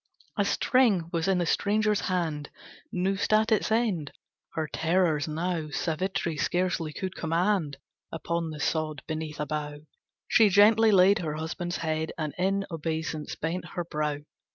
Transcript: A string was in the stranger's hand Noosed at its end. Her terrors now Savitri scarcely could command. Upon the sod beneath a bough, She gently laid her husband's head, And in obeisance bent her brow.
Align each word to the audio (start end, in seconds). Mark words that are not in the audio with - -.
A 0.35 0.45
string 0.45 1.11
was 1.13 1.27
in 1.27 1.37
the 1.37 1.45
stranger's 1.45 1.99
hand 2.01 2.49
Noosed 2.91 3.31
at 3.31 3.51
its 3.51 3.71
end. 3.71 4.11
Her 4.55 4.67
terrors 4.67 5.27
now 5.27 5.69
Savitri 5.69 6.37
scarcely 6.37 6.91
could 6.91 7.13
command. 7.15 7.77
Upon 8.11 8.49
the 8.49 8.59
sod 8.59 9.03
beneath 9.05 9.39
a 9.39 9.45
bough, 9.45 9.81
She 10.27 10.49
gently 10.49 10.91
laid 10.91 11.19
her 11.19 11.35
husband's 11.35 11.77
head, 11.77 12.13
And 12.17 12.33
in 12.39 12.65
obeisance 12.71 13.35
bent 13.35 13.63
her 13.75 13.83
brow. 13.85 14.17